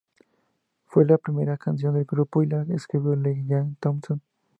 Fue 0.87 1.05
la 1.05 1.19
primera 1.19 1.57
canción 1.59 1.93
del 1.93 2.05
grupo 2.05 2.41
y 2.41 2.47
la 2.47 2.65
escribió 2.73 3.15
Lee 3.15 3.45
Jay 3.47 3.75
Thompson. 3.79 4.19